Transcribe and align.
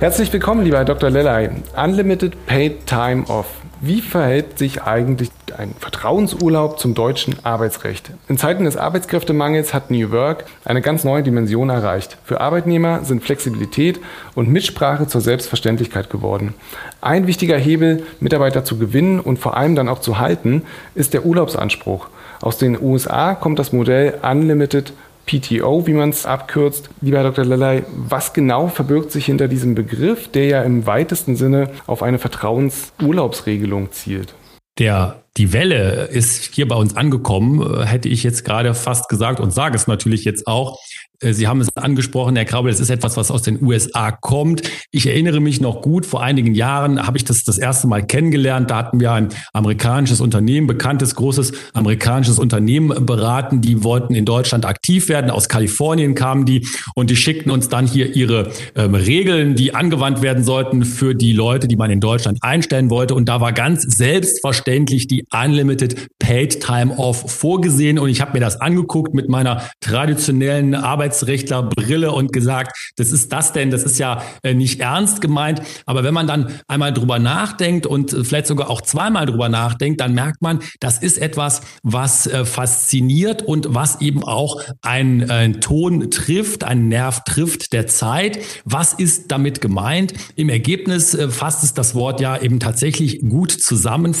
Herzlich 0.00 0.32
willkommen, 0.32 0.64
lieber 0.64 0.82
Dr. 0.82 1.10
Lellay. 1.10 1.50
Unlimited 1.76 2.46
Paid 2.46 2.86
Time 2.86 3.24
Off. 3.28 3.44
Wie 3.82 4.00
verhält 4.00 4.58
sich 4.58 4.82
eigentlich 4.82 5.28
ein 5.58 5.74
Vertrauensurlaub 5.78 6.78
zum 6.78 6.94
deutschen 6.94 7.36
Arbeitsrecht? 7.44 8.10
In 8.26 8.38
Zeiten 8.38 8.64
des 8.64 8.78
Arbeitskräftemangels 8.78 9.74
hat 9.74 9.90
New 9.90 10.10
Work 10.10 10.46
eine 10.64 10.80
ganz 10.80 11.04
neue 11.04 11.22
Dimension 11.22 11.68
erreicht. 11.68 12.16
Für 12.24 12.40
Arbeitnehmer 12.40 13.04
sind 13.04 13.22
Flexibilität 13.22 14.00
und 14.34 14.48
Mitsprache 14.48 15.06
zur 15.06 15.20
Selbstverständlichkeit 15.20 16.08
geworden. 16.08 16.54
Ein 17.02 17.26
wichtiger 17.26 17.58
Hebel, 17.58 18.04
Mitarbeiter 18.20 18.64
zu 18.64 18.78
gewinnen 18.78 19.20
und 19.20 19.38
vor 19.38 19.54
allem 19.54 19.74
dann 19.74 19.90
auch 19.90 19.98
zu 19.98 20.18
halten, 20.18 20.62
ist 20.94 21.12
der 21.12 21.26
Urlaubsanspruch. 21.26 22.08
Aus 22.40 22.56
den 22.56 22.80
USA 22.80 23.34
kommt 23.34 23.58
das 23.58 23.74
Modell 23.74 24.14
Unlimited 24.22 24.94
PTO, 25.26 25.86
wie 25.86 25.92
man 25.92 26.10
es 26.10 26.26
abkürzt. 26.26 26.90
Lieber 27.00 27.18
Herr 27.18 27.30
Dr. 27.30 27.44
Lellay, 27.44 27.84
was 27.96 28.32
genau 28.32 28.68
verbirgt 28.68 29.12
sich 29.12 29.26
hinter 29.26 29.48
diesem 29.48 29.74
Begriff, 29.74 30.28
der 30.28 30.46
ja 30.46 30.62
im 30.62 30.86
weitesten 30.86 31.36
Sinne 31.36 31.70
auf 31.86 32.02
eine 32.02 32.18
Vertrauensurlaubsregelung 32.18 33.92
zielt? 33.92 34.34
Der 34.78 35.22
die 35.40 35.54
Welle 35.54 36.04
ist 36.08 36.54
hier 36.54 36.68
bei 36.68 36.76
uns 36.76 36.94
angekommen, 36.94 37.86
hätte 37.86 38.10
ich 38.10 38.22
jetzt 38.22 38.44
gerade 38.44 38.74
fast 38.74 39.08
gesagt 39.08 39.40
und 39.40 39.54
sage 39.54 39.74
es 39.74 39.86
natürlich 39.86 40.26
jetzt 40.26 40.46
auch. 40.46 40.78
Äh, 41.20 41.32
Sie 41.32 41.46
haben 41.46 41.60
es 41.60 41.76
angesprochen, 41.76 42.36
Herr 42.36 42.44
Krabbel, 42.44 42.72
es 42.72 42.80
ist 42.80 42.90
etwas, 42.90 43.16
was 43.16 43.30
aus 43.30 43.42
den 43.42 43.62
USA 43.62 44.10
kommt. 44.10 44.62
Ich 44.90 45.06
erinnere 45.06 45.40
mich 45.40 45.60
noch 45.60 45.82
gut, 45.82 46.06
vor 46.06 46.22
einigen 46.22 46.54
Jahren 46.54 47.06
habe 47.06 47.16
ich 47.16 47.24
das 47.24 47.44
das 47.44 47.58
erste 47.58 47.86
Mal 47.86 48.06
kennengelernt. 48.06 48.70
Da 48.70 48.76
hatten 48.76 49.00
wir 49.00 49.12
ein 49.12 49.28
amerikanisches 49.52 50.20
Unternehmen, 50.20 50.66
bekanntes, 50.66 51.14
großes 51.14 51.52
amerikanisches 51.72 52.38
Unternehmen 52.38 53.06
beraten. 53.06 53.60
Die 53.60 53.84
wollten 53.84 54.14
in 54.14 54.24
Deutschland 54.24 54.64
aktiv 54.64 55.08
werden. 55.08 55.30
Aus 55.30 55.48
Kalifornien 55.48 56.14
kamen 56.14 56.44
die 56.44 56.66
und 56.94 57.10
die 57.10 57.16
schickten 57.16 57.50
uns 57.50 57.68
dann 57.68 57.86
hier 57.86 58.14
ihre 58.14 58.50
ähm, 58.74 58.94
Regeln, 58.94 59.54
die 59.54 59.74
angewandt 59.74 60.22
werden 60.22 60.44
sollten 60.44 60.84
für 60.84 61.14
die 61.14 61.32
Leute, 61.32 61.68
die 61.68 61.76
man 61.76 61.90
in 61.90 62.00
Deutschland 62.00 62.38
einstellen 62.42 62.90
wollte. 62.90 63.14
Und 63.14 63.28
da 63.28 63.40
war 63.40 63.52
ganz 63.52 63.82
selbstverständlich 63.82 65.06
die 65.06 65.24
Unlimited 65.32 66.08
Paid 66.18 66.62
Time 66.62 66.96
Off 66.98 67.30
vorgesehen. 67.30 67.98
Und 67.98 68.08
ich 68.08 68.20
habe 68.20 68.32
mir 68.32 68.40
das 68.40 68.60
angeguckt 68.60 69.14
mit 69.14 69.28
meiner 69.28 69.68
traditionellen 69.80 70.74
Arbeit 70.74 71.00
Arbeitsrechtlerbrille 71.00 72.12
und 72.12 72.32
gesagt, 72.32 72.92
das 72.96 73.10
ist 73.10 73.32
das 73.32 73.52
denn, 73.52 73.70
das 73.70 73.84
ist 73.84 73.98
ja 73.98 74.22
äh, 74.42 74.54
nicht 74.54 74.80
ernst 74.80 75.20
gemeint. 75.20 75.62
Aber 75.86 76.04
wenn 76.04 76.12
man 76.12 76.26
dann 76.26 76.52
einmal 76.68 76.92
drüber 76.92 77.18
nachdenkt 77.18 77.86
und 77.86 78.12
äh, 78.12 78.22
vielleicht 78.22 78.46
sogar 78.46 78.68
auch 78.68 78.82
zweimal 78.82 79.26
drüber 79.26 79.48
nachdenkt, 79.48 80.00
dann 80.00 80.14
merkt 80.14 80.42
man, 80.42 80.60
das 80.78 80.98
ist 80.98 81.18
etwas, 81.18 81.62
was 81.82 82.26
äh, 82.26 82.44
fasziniert 82.44 83.42
und 83.42 83.74
was 83.74 84.00
eben 84.00 84.22
auch 84.22 84.60
einen, 84.82 85.30
einen 85.30 85.60
Ton 85.60 86.10
trifft, 86.10 86.64
einen 86.64 86.88
Nerv 86.88 87.24
trifft 87.24 87.72
der 87.72 87.86
Zeit. 87.86 88.38
Was 88.64 88.92
ist 88.92 89.30
damit 89.32 89.60
gemeint? 89.60 90.12
Im 90.36 90.48
Ergebnis 90.48 91.16
fasst 91.30 91.64
es 91.64 91.74
das 91.74 91.94
Wort 91.94 92.20
ja 92.20 92.36
eben 92.40 92.60
tatsächlich 92.60 93.20
gut 93.20 93.52
zusammen. 93.52 94.14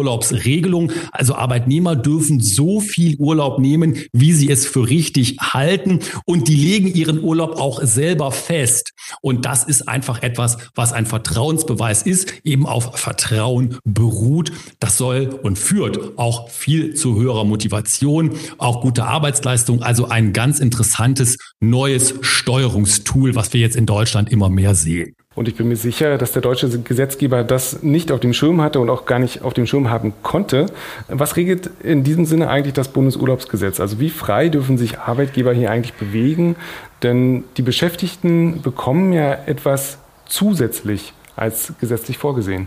Vertrauensurlaubsregelung. 0.00 0.92
Also 1.12 1.34
Arbeitnehmer 1.34 1.96
dürfen 1.96 2.40
so 2.40 2.80
viel 2.80 3.16
Urlaub 3.18 3.58
nehmen, 3.58 3.96
wie 4.12 4.32
sie 4.32 4.50
es 4.50 4.66
für 4.66 4.88
richtig 4.88 5.38
halten 5.40 6.00
und 6.24 6.48
die 6.48 6.56
legen 6.56 6.88
ihren 6.88 7.22
Urlaub 7.22 7.60
auch 7.60 7.82
selber 7.82 8.32
fest. 8.32 8.92
Und 9.22 9.44
das 9.44 9.64
ist 9.64 9.88
einfach 9.88 10.22
etwas, 10.22 10.58
was 10.74 10.92
ein 10.92 11.06
Vertrauensbeweis 11.06 12.02
ist, 12.02 12.32
eben 12.44 12.66
auf 12.66 12.98
Vertrauen 12.98 13.78
beruht. 13.84 14.52
Das 14.78 14.96
soll 14.96 15.38
und 15.42 15.58
führt 15.58 16.18
auch 16.18 16.48
viel 16.48 16.94
zu 16.94 17.16
höherer 17.16 17.44
Motivation, 17.44 18.30
auch 18.58 18.80
gute 18.80 19.04
Arbeitsleistung. 19.04 19.82
Also 19.82 20.08
ein 20.08 20.32
ganz 20.32 20.60
interessantes 20.60 21.36
neues 21.60 22.14
Steuerungstool, 22.20 23.34
was 23.34 23.52
wir 23.52 23.60
jetzt 23.60 23.76
in 23.76 23.86
Deutschland 23.86 24.30
immer 24.30 24.48
mehr 24.48 24.74
sehen. 24.74 25.14
Und 25.36 25.46
ich 25.46 25.54
bin 25.54 25.68
mir 25.68 25.76
sicher, 25.76 26.18
dass 26.18 26.32
der 26.32 26.42
deutsche 26.42 26.68
Gesetzgeber 26.80 27.44
das 27.44 27.84
nicht 27.84 28.10
auf 28.10 28.18
dem 28.18 28.32
Schirm 28.32 28.60
hatte 28.60 28.80
und 28.80 28.90
auch 28.90 29.06
gar 29.06 29.20
nicht 29.20 29.42
auf 29.42 29.54
dem 29.54 29.64
Schirm 29.64 29.88
haben 29.88 30.12
konnte. 30.24 30.66
Was 31.06 31.36
regelt 31.36 31.70
in 31.84 32.02
diesem 32.02 32.26
Sinne 32.26 32.48
eigentlich 32.48 32.74
das 32.74 32.88
Bundesurlaubsgesetz? 32.88 33.78
Also 33.78 34.00
wie 34.00 34.10
frei 34.10 34.48
dürfen 34.48 34.76
sich 34.76 34.98
Arbeitgeber 34.98 35.52
hier 35.52 35.70
eigentlich 35.70 35.94
bewegen? 35.94 36.56
Denn 37.04 37.44
die 37.56 37.62
Beschäftigten 37.62 38.60
bekommen 38.60 39.12
ja 39.12 39.32
etwas 39.46 39.98
zusätzlich 40.26 41.12
als 41.36 41.74
gesetzlich 41.78 42.18
vorgesehen. 42.18 42.66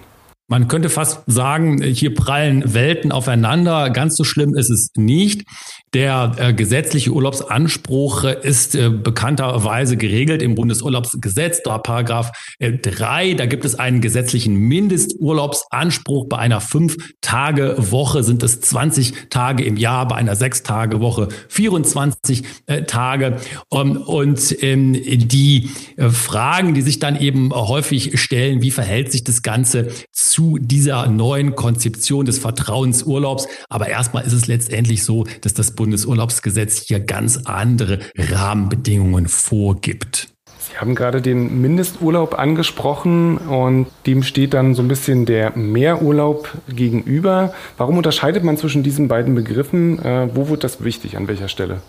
Man 0.49 0.67
könnte 0.67 0.89
fast 0.89 1.21
sagen, 1.25 1.81
hier 1.81 2.13
prallen 2.13 2.73
Welten 2.73 3.13
aufeinander. 3.13 3.89
Ganz 3.91 4.17
so 4.17 4.25
schlimm 4.25 4.55
ist 4.55 4.69
es 4.69 4.89
nicht. 4.97 5.45
Der 5.93 6.33
äh, 6.37 6.53
gesetzliche 6.53 7.11
Urlaubsanspruch 7.11 8.25
äh, 8.25 8.37
ist 8.41 8.75
äh, 8.75 8.89
bekannterweise 8.89 9.95
geregelt 9.95 10.41
im 10.41 10.55
Bundesurlaubsgesetz, 10.55 11.61
da 11.63 11.77
Paragraph 11.77 12.31
3. 12.59 13.29
Äh, 13.29 13.35
da 13.35 13.45
gibt 13.45 13.63
es 13.63 13.75
einen 13.75 14.01
gesetzlichen 14.01 14.55
Mindesturlaubsanspruch. 14.55 16.27
Bei 16.27 16.39
einer 16.39 16.59
Fünf-Tage-Woche 16.59 18.23
sind 18.23 18.43
es 18.43 18.59
20 18.59 19.29
Tage 19.29 19.63
im 19.63 19.77
Jahr, 19.77 20.07
bei 20.09 20.15
einer 20.15 20.35
Sechs-Tage-Woche 20.35 21.29
24 21.47 22.43
äh, 22.65 22.83
Tage. 22.83 23.37
Um, 23.69 23.97
und 23.97 24.63
ähm, 24.63 24.93
die 24.93 25.69
Fragen, 25.97 26.73
die 26.73 26.81
sich 26.81 26.99
dann 26.99 27.19
eben 27.19 27.53
häufig 27.53 28.19
stellen, 28.19 28.61
wie 28.61 28.71
verhält 28.71 29.11
sich 29.11 29.23
das 29.23 29.41
Ganze 29.41 29.89
zu 30.11 30.32
dieser 30.59 31.07
neuen 31.07 31.55
Konzeption 31.55 32.25
des 32.25 32.39
Vertrauensurlaubs? 32.39 33.47
Aber 33.69 33.87
erstmal 33.87 34.25
ist 34.25 34.33
es 34.33 34.47
letztendlich 34.47 35.03
so, 35.03 35.25
dass 35.41 35.53
das 35.53 35.71
Bundesurlaubsgesetz 35.71 36.83
hier 36.87 36.99
ganz 36.99 37.37
andere 37.45 37.99
Rahmenbedingungen 38.17 39.27
vorgibt. 39.27 40.33
Sie 40.73 40.79
haben 40.79 40.95
gerade 40.95 41.21
den 41.21 41.61
Mindesturlaub 41.61 42.39
angesprochen 42.39 43.37
und 43.37 43.87
dem 44.07 44.23
steht 44.23 44.55
dann 44.55 44.73
so 44.73 44.81
ein 44.81 44.87
bisschen 44.87 45.25
der 45.25 45.55
Mehrurlaub 45.55 46.49
gegenüber. 46.67 47.53
Warum 47.77 47.97
unterscheidet 47.97 48.43
man 48.43 48.57
zwischen 48.57 48.81
diesen 48.81 49.07
beiden 49.07 49.35
Begriffen? 49.35 49.99
Äh, 49.99 50.29
wo 50.33 50.49
wird 50.49 50.63
das 50.63 50.83
wichtig? 50.83 51.15
An 51.15 51.27
welcher 51.27 51.47
Stelle? 51.47 51.81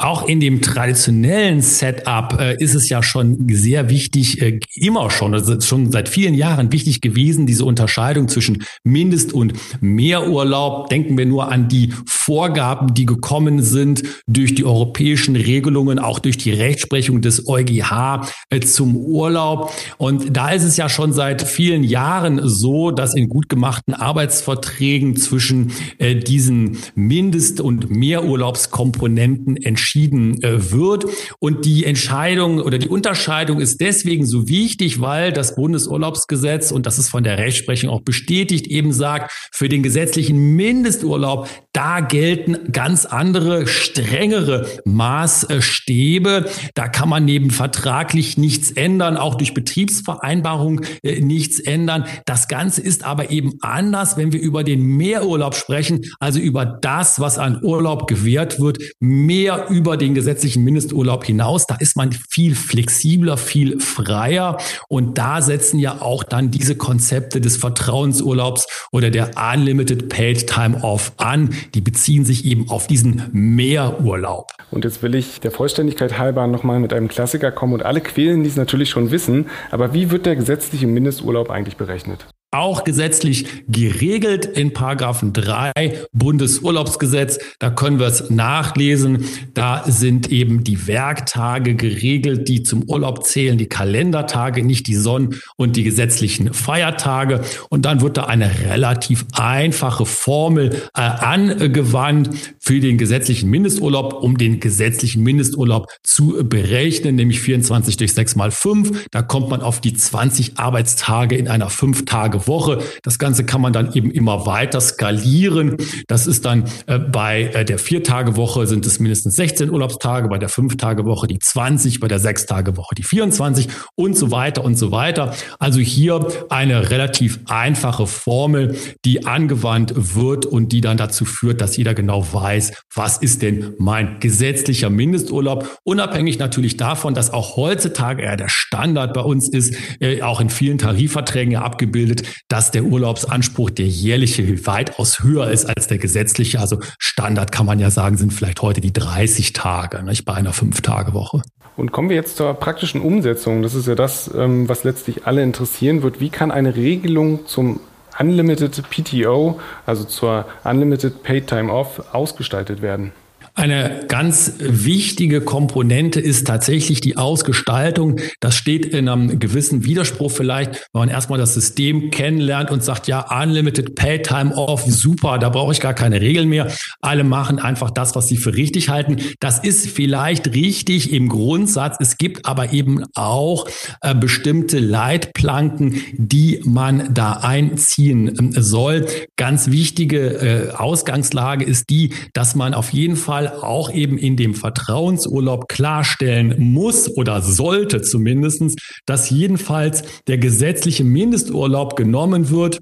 Auch 0.00 0.26
in 0.26 0.40
dem 0.40 0.62
traditionellen 0.62 1.60
Setup 1.60 2.40
äh, 2.40 2.56
ist 2.56 2.74
es 2.74 2.88
ja 2.88 3.02
schon 3.02 3.46
sehr 3.50 3.90
wichtig, 3.90 4.40
äh, 4.40 4.58
immer 4.74 5.10
schon, 5.10 5.34
also 5.34 5.60
schon 5.60 5.92
seit 5.92 6.08
vielen 6.08 6.32
Jahren 6.32 6.72
wichtig 6.72 7.02
gewesen, 7.02 7.44
diese 7.44 7.66
Unterscheidung 7.66 8.26
zwischen 8.28 8.64
Mindest- 8.82 9.34
und 9.34 9.52
Mehrurlaub. 9.82 10.88
Denken 10.88 11.18
wir 11.18 11.26
nur 11.26 11.52
an 11.52 11.68
die 11.68 11.92
Vorgaben, 12.06 12.94
die 12.94 13.04
gekommen 13.04 13.62
sind 13.62 14.02
durch 14.26 14.54
die 14.54 14.64
europäischen 14.64 15.36
Regelungen, 15.36 15.98
auch 15.98 16.18
durch 16.18 16.38
die 16.38 16.52
Rechtsprechung 16.52 17.20
des 17.20 17.46
EuGH 17.46 18.26
äh, 18.48 18.60
zum 18.60 18.96
Urlaub. 18.96 19.70
Und 19.98 20.34
da 20.34 20.48
ist 20.48 20.64
es 20.64 20.78
ja 20.78 20.88
schon 20.88 21.12
seit 21.12 21.42
vielen 21.42 21.84
Jahren 21.84 22.40
so, 22.42 22.90
dass 22.90 23.14
in 23.14 23.28
gut 23.28 23.50
gemachten 23.50 23.92
Arbeitsverträgen 23.92 25.16
zwischen 25.16 25.72
äh, 25.98 26.14
diesen 26.14 26.78
Mindest- 26.94 27.60
und 27.60 27.90
Mehrurlaubskomponenten 27.90 29.58
entschieden 29.58 29.89
entschieden 29.90 30.42
äh, 30.42 30.70
wird. 30.70 31.06
Und 31.40 31.64
die 31.64 31.84
Entscheidung 31.84 32.60
oder 32.60 32.78
die 32.78 32.88
Unterscheidung 32.88 33.60
ist 33.60 33.80
deswegen 33.80 34.24
so 34.24 34.48
wichtig, 34.48 35.00
weil 35.00 35.32
das 35.32 35.56
Bundesurlaubsgesetz, 35.56 36.70
und 36.70 36.86
das 36.86 36.98
ist 36.98 37.08
von 37.08 37.24
der 37.24 37.38
Rechtsprechung 37.38 37.90
auch 37.90 38.02
bestätigt, 38.02 38.66
eben 38.68 38.92
sagt, 38.92 39.32
für 39.52 39.68
den 39.68 39.82
gesetzlichen 39.82 40.54
Mindesturlaub, 40.54 41.48
da 41.72 42.00
gelten 42.00 42.72
ganz 42.72 43.04
andere, 43.04 43.66
strengere 43.66 44.66
Maßstäbe. 44.84 46.46
Da 46.74 46.88
kann 46.88 47.08
man 47.08 47.24
neben 47.24 47.50
vertraglich 47.50 48.38
nichts 48.38 48.70
ändern, 48.70 49.16
auch 49.16 49.34
durch 49.34 49.54
Betriebsvereinbarung 49.54 50.82
äh, 51.02 51.20
nichts 51.20 51.58
ändern. 51.58 52.04
Das 52.26 52.46
Ganze 52.46 52.80
ist 52.80 53.04
aber 53.04 53.30
eben 53.30 53.54
anders, 53.60 54.16
wenn 54.16 54.32
wir 54.32 54.40
über 54.40 54.62
den 54.62 54.84
Mehrurlaub 54.84 55.54
sprechen, 55.54 56.02
also 56.20 56.38
über 56.38 56.64
das, 56.64 57.18
was 57.18 57.38
an 57.38 57.60
Urlaub 57.62 58.06
gewährt 58.06 58.60
wird, 58.60 58.78
mehr 59.00 59.66
über 59.68 59.79
über 59.80 59.96
den 59.96 60.14
gesetzlichen 60.14 60.62
Mindesturlaub 60.62 61.24
hinaus. 61.24 61.66
Da 61.66 61.76
ist 61.76 61.96
man 61.96 62.12
viel 62.12 62.54
flexibler, 62.54 63.38
viel 63.38 63.80
freier. 63.80 64.58
Und 64.88 65.16
da 65.16 65.40
setzen 65.40 65.78
ja 65.78 66.02
auch 66.02 66.22
dann 66.22 66.50
diese 66.50 66.76
Konzepte 66.76 67.40
des 67.40 67.56
Vertrauensurlaubs 67.56 68.66
oder 68.92 69.08
der 69.08 69.30
Unlimited 69.54 70.10
Paid 70.10 70.46
Time 70.46 70.84
Off 70.84 71.12
an. 71.16 71.54
Die 71.74 71.80
beziehen 71.80 72.26
sich 72.26 72.44
eben 72.44 72.68
auf 72.68 72.88
diesen 72.88 73.22
Mehrurlaub. 73.32 74.52
Und 74.70 74.84
jetzt 74.84 75.02
will 75.02 75.14
ich 75.14 75.40
der 75.40 75.50
Vollständigkeit 75.50 76.18
halber 76.18 76.46
nochmal 76.46 76.78
mit 76.78 76.92
einem 76.92 77.08
Klassiker 77.08 77.50
kommen 77.50 77.72
und 77.72 77.82
alle 77.82 78.02
quälen 78.02 78.44
dies 78.44 78.56
natürlich 78.56 78.90
schon 78.90 79.10
wissen. 79.10 79.46
Aber 79.70 79.94
wie 79.94 80.10
wird 80.10 80.26
der 80.26 80.36
gesetzliche 80.36 80.86
Mindesturlaub 80.86 81.48
eigentlich 81.48 81.78
berechnet? 81.78 82.26
Auch 82.52 82.82
gesetzlich 82.82 83.46
geregelt 83.68 84.44
in 84.44 84.72
Paragraphen 84.72 85.32
3 85.32 85.72
Bundesurlaubsgesetz. 86.12 87.38
Da 87.60 87.70
können 87.70 88.00
wir 88.00 88.08
es 88.08 88.28
nachlesen. 88.28 89.24
Da 89.54 89.84
sind 89.86 90.32
eben 90.32 90.64
die 90.64 90.88
Werktage 90.88 91.76
geregelt, 91.76 92.48
die 92.48 92.64
zum 92.64 92.82
Urlaub 92.82 93.24
zählen, 93.24 93.56
die 93.56 93.68
Kalendertage, 93.68 94.64
nicht 94.64 94.88
die 94.88 94.96
Sonn- 94.96 95.36
und 95.56 95.76
die 95.76 95.84
gesetzlichen 95.84 96.52
Feiertage. 96.52 97.42
Und 97.68 97.84
dann 97.84 98.00
wird 98.00 98.16
da 98.16 98.24
eine 98.24 98.50
relativ 98.64 99.26
einfache 99.32 100.04
Formel 100.04 100.74
äh, 100.96 101.00
angewandt 101.02 102.30
für 102.58 102.80
den 102.80 102.98
gesetzlichen 102.98 103.48
Mindesturlaub, 103.48 104.12
um 104.24 104.36
den 104.36 104.58
gesetzlichen 104.58 105.22
Mindesturlaub 105.22 105.86
zu 106.02 106.42
berechnen, 106.42 107.14
nämlich 107.14 107.40
24 107.40 107.96
durch 107.96 108.12
6 108.12 108.34
mal 108.34 108.50
5. 108.50 109.06
Da 109.12 109.22
kommt 109.22 109.50
man 109.50 109.62
auf 109.62 109.80
die 109.80 109.94
20 109.94 110.58
Arbeitstage 110.58 111.36
in 111.36 111.46
einer 111.46 111.70
5 111.70 112.04
Tage 112.06 112.39
Woche. 112.46 112.78
Das 113.02 113.18
Ganze 113.18 113.44
kann 113.44 113.60
man 113.60 113.72
dann 113.72 113.92
eben 113.94 114.10
immer 114.10 114.46
weiter 114.46 114.80
skalieren. 114.80 115.76
Das 116.08 116.26
ist 116.26 116.44
dann 116.44 116.64
äh, 116.86 116.98
bei 116.98 117.50
äh, 117.54 117.64
der 117.64 117.78
Vier-Tage-Woche 117.78 118.66
sind 118.66 118.86
es 118.86 119.00
mindestens 119.00 119.36
16 119.36 119.70
Urlaubstage, 119.70 120.28
bei 120.28 120.38
der 120.38 120.48
Fünf-Tage-Woche 120.48 121.26
die 121.26 121.38
20, 121.38 122.00
bei 122.00 122.08
der 122.08 122.18
Sechs-Tage-Woche 122.18 122.94
die 122.94 123.02
24 123.02 123.68
und 123.94 124.16
so 124.16 124.30
weiter 124.30 124.64
und 124.64 124.76
so 124.76 124.92
weiter. 124.92 125.34
Also 125.58 125.80
hier 125.80 126.26
eine 126.48 126.90
relativ 126.90 127.40
einfache 127.46 128.06
Formel, 128.06 128.76
die 129.04 129.26
angewandt 129.26 129.92
wird 129.96 130.46
und 130.46 130.70
die 130.72 130.80
dann 130.80 130.96
dazu 130.96 131.24
führt, 131.24 131.60
dass 131.60 131.76
jeder 131.76 131.94
genau 131.94 132.26
weiß, 132.32 132.72
was 132.94 133.18
ist 133.18 133.42
denn 133.42 133.74
mein 133.78 134.20
gesetzlicher 134.20 134.90
Mindesturlaub, 134.90 135.80
unabhängig 135.84 136.38
natürlich 136.38 136.76
davon, 136.76 137.14
dass 137.14 137.32
auch 137.32 137.56
heutzutage 137.56 138.22
eher 138.22 138.36
der 138.36 138.48
Standard 138.48 139.14
bei 139.14 139.22
uns 139.22 139.48
ist, 139.48 139.74
äh, 140.00 140.22
auch 140.22 140.40
in 140.40 140.50
vielen 140.50 140.78
Tarifverträgen 140.78 141.52
ja 141.52 141.62
abgebildet, 141.62 142.22
dass 142.48 142.70
der 142.70 142.84
Urlaubsanspruch, 142.84 143.70
der 143.70 143.86
jährliche, 143.86 144.66
weitaus 144.66 145.22
höher 145.22 145.50
ist 145.50 145.66
als 145.66 145.86
der 145.86 145.98
gesetzliche. 145.98 146.60
Also 146.60 146.78
Standard 146.98 147.52
kann 147.52 147.66
man 147.66 147.78
ja 147.78 147.90
sagen, 147.90 148.16
sind 148.16 148.32
vielleicht 148.32 148.62
heute 148.62 148.80
die 148.80 148.92
30 148.92 149.52
Tage, 149.52 150.02
nicht 150.02 150.24
bei 150.24 150.34
einer 150.34 150.52
Fünf-Tage-Woche. 150.52 151.42
Und 151.76 151.92
kommen 151.92 152.08
wir 152.08 152.16
jetzt 152.16 152.36
zur 152.36 152.52
praktischen 152.54 153.00
Umsetzung. 153.00 153.62
Das 153.62 153.74
ist 153.74 153.86
ja 153.86 153.94
das, 153.94 154.30
ähm, 154.34 154.68
was 154.68 154.84
letztlich 154.84 155.26
alle 155.26 155.42
interessieren 155.42 156.02
wird. 156.02 156.20
Wie 156.20 156.28
kann 156.28 156.50
eine 156.50 156.76
Regelung 156.76 157.46
zum 157.46 157.80
Unlimited 158.18 158.82
PTO, 158.90 159.58
also 159.86 160.04
zur 160.04 160.44
Unlimited 160.64 161.22
Paid 161.22 161.46
Time 161.46 161.72
Off, 161.72 162.02
ausgestaltet 162.12 162.82
werden? 162.82 163.12
Eine 163.60 164.06
ganz 164.08 164.54
wichtige 164.58 165.42
Komponente 165.42 166.18
ist 166.18 166.46
tatsächlich 166.46 167.02
die 167.02 167.18
Ausgestaltung. 167.18 168.18
Das 168.40 168.56
steht 168.56 168.86
in 168.86 169.06
einem 169.06 169.38
gewissen 169.38 169.84
Widerspruch 169.84 170.30
vielleicht, 170.30 170.88
wenn 170.94 171.00
man 171.00 171.08
erstmal 171.10 171.38
das 171.38 171.52
System 171.52 172.10
kennenlernt 172.10 172.70
und 172.70 172.82
sagt, 172.82 173.06
ja, 173.06 173.20
Unlimited 173.20 173.96
Pay 173.96 174.22
Time 174.22 174.56
Off, 174.56 174.84
super, 174.86 175.38
da 175.38 175.50
brauche 175.50 175.72
ich 175.72 175.80
gar 175.80 175.92
keine 175.92 176.22
Regeln 176.22 176.48
mehr. 176.48 176.72
Alle 177.02 177.22
machen 177.22 177.58
einfach 177.58 177.90
das, 177.90 178.16
was 178.16 178.28
sie 178.28 178.38
für 178.38 178.54
richtig 178.54 178.88
halten. 178.88 179.18
Das 179.40 179.58
ist 179.58 179.90
vielleicht 179.90 180.54
richtig 180.54 181.12
im 181.12 181.28
Grundsatz. 181.28 181.98
Es 182.00 182.16
gibt 182.16 182.46
aber 182.46 182.72
eben 182.72 183.04
auch 183.14 183.68
äh, 184.00 184.14
bestimmte 184.14 184.78
Leitplanken, 184.78 186.00
die 186.14 186.62
man 186.64 187.12
da 187.12 187.32
einziehen 187.32 188.54
äh, 188.54 188.62
soll. 188.62 189.04
Ganz 189.36 189.70
wichtige 189.70 190.70
äh, 190.70 190.70
Ausgangslage 190.70 191.66
ist 191.66 191.90
die, 191.90 192.14
dass 192.32 192.54
man 192.54 192.72
auf 192.72 192.94
jeden 192.94 193.16
Fall 193.16 193.49
Auch 193.62 193.92
eben 193.92 194.18
in 194.18 194.36
dem 194.36 194.54
Vertrauensurlaub 194.54 195.68
klarstellen 195.68 196.54
muss 196.58 197.08
oder 197.16 197.42
sollte 197.42 198.02
zumindestens, 198.02 198.76
dass 199.06 199.30
jedenfalls 199.30 200.02
der 200.26 200.38
gesetzliche 200.38 201.04
Mindesturlaub 201.04 201.96
genommen 201.96 202.50
wird 202.50 202.80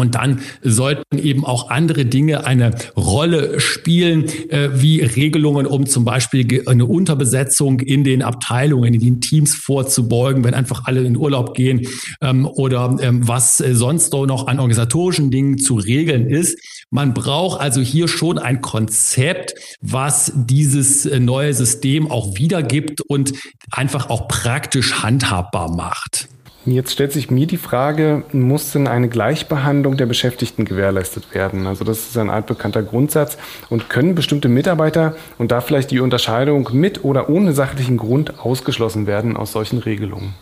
und 0.00 0.14
dann 0.14 0.40
sollten 0.62 1.18
eben 1.18 1.44
auch 1.44 1.68
andere 1.68 2.06
Dinge 2.06 2.46
eine 2.46 2.74
Rolle 2.96 3.60
spielen, 3.60 4.26
äh, 4.48 4.70
wie 4.80 5.00
Regelungen, 5.00 5.66
um 5.66 5.84
zum 5.84 6.04
Beispiel 6.04 6.62
eine 6.66 6.86
Unterbesetzung 6.86 7.80
in 7.80 8.04
den 8.04 8.22
Abteilungen, 8.22 8.94
in 8.94 9.00
den 9.00 9.20
Teams 9.20 9.54
vorzubeugen, 9.54 10.44
wenn 10.44 10.54
einfach 10.54 10.84
alle 10.86 11.02
in 11.02 11.16
Urlaub 11.16 11.54
gehen 11.54 11.86
ähm, 12.22 12.46
oder 12.46 12.96
ähm, 13.00 13.26
was 13.26 13.60
äh, 13.60 13.74
sonst 13.74 14.12
noch 14.12 14.46
an 14.46 14.58
organisatorischen 14.58 15.30
Dingen 15.30 15.58
zu 15.58 15.74
regeln 15.74 16.28
ist. 16.28 16.58
Man 16.92 17.14
braucht 17.14 17.60
also 17.60 17.80
hier 17.80 18.08
schon 18.08 18.36
ein 18.36 18.60
Konzept, 18.62 19.54
was 19.80 20.32
dieses 20.34 21.06
äh, 21.06 21.20
neue 21.20 21.54
System 21.54 22.10
auch 22.10 22.34
wiedergibt 22.34 23.00
und 23.02 23.32
einfach 23.70 24.10
auch 24.10 24.26
praktisch 24.26 25.04
handhabbar 25.04 25.70
macht. 25.70 26.28
Jetzt 26.66 26.92
stellt 26.92 27.12
sich 27.12 27.30
mir 27.30 27.46
die 27.46 27.58
Frage, 27.58 28.24
muss 28.32 28.72
denn 28.72 28.88
eine 28.88 29.08
Gleichbehandlung 29.08 29.96
der 29.96 30.06
Beschäftigten 30.06 30.64
gewährleistet 30.64 31.32
werden? 31.32 31.68
Also 31.68 31.84
das 31.84 32.08
ist 32.08 32.18
ein 32.18 32.28
altbekannter 32.28 32.82
Grundsatz. 32.82 33.38
Und 33.70 33.88
können 33.88 34.16
bestimmte 34.16 34.48
Mitarbeiter 34.48 35.14
und 35.38 35.52
da 35.52 35.60
vielleicht 35.60 35.92
die 35.92 36.00
Unterscheidung 36.00 36.68
mit 36.72 37.04
oder 37.04 37.30
ohne 37.30 37.54
sachlichen 37.54 37.98
Grund 37.98 38.40
ausgeschlossen 38.40 39.06
werden 39.06 39.36
aus 39.36 39.52
solchen 39.52 39.78
Regelungen? 39.78 40.34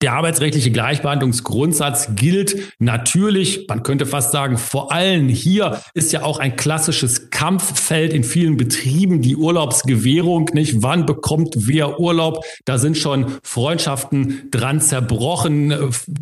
Der 0.00 0.12
arbeitsrechtliche 0.12 0.70
Gleichbehandlungsgrundsatz 0.70 2.10
gilt 2.14 2.72
natürlich, 2.78 3.66
man 3.66 3.82
könnte 3.82 4.06
fast 4.06 4.30
sagen, 4.30 4.56
vor 4.56 4.92
allem 4.92 5.28
hier 5.28 5.80
ist 5.92 6.12
ja 6.12 6.22
auch 6.22 6.38
ein 6.38 6.54
klassisches 6.54 7.30
Kampffeld 7.30 8.12
in 8.12 8.22
vielen 8.22 8.56
Betrieben, 8.56 9.22
die 9.22 9.34
Urlaubsgewährung, 9.34 10.50
nicht? 10.52 10.84
Wann 10.84 11.04
bekommt 11.04 11.66
wer 11.66 11.98
Urlaub? 11.98 12.44
Da 12.64 12.78
sind 12.78 12.96
schon 12.96 13.26
Freundschaften 13.42 14.48
dran 14.52 14.80
zerbrochen. 14.80 15.74